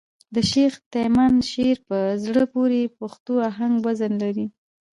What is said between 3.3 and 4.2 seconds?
آهنګ وزن